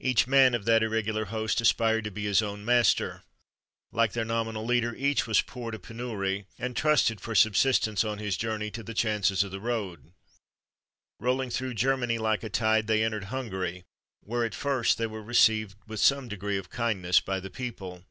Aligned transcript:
Each 0.00 0.26
man 0.26 0.54
of 0.56 0.64
that 0.64 0.82
irregular 0.82 1.26
host 1.26 1.60
aspired 1.60 2.02
to 2.02 2.10
be 2.10 2.24
his 2.24 2.42
own 2.42 2.64
master. 2.64 3.22
Like 3.92 4.10
their 4.10 4.24
nominal 4.24 4.64
leader, 4.66 4.92
each 4.96 5.24
was 5.28 5.40
poor 5.40 5.70
to 5.70 5.78
penury, 5.78 6.46
and 6.58 6.76
trusted 6.76 7.20
for 7.20 7.36
subsistence 7.36 8.02
on 8.02 8.18
his 8.18 8.36
journey 8.36 8.72
to 8.72 8.82
the 8.82 8.92
chances 8.92 9.44
of 9.44 9.52
the 9.52 9.60
road. 9.60 10.14
Rolling 11.20 11.50
through 11.50 11.74
Germany 11.74 12.18
like 12.18 12.42
a 12.42 12.50
tide, 12.50 12.88
they 12.88 13.04
entered 13.04 13.26
Hungary, 13.30 13.84
where, 14.20 14.44
at 14.44 14.56
first, 14.56 14.98
they 14.98 15.06
were 15.06 15.22
received 15.22 15.76
with 15.86 16.00
some 16.00 16.26
degree 16.26 16.58
of 16.58 16.68
kindness 16.68 17.20
by 17.20 17.38
the 17.38 17.48
people. 17.48 18.04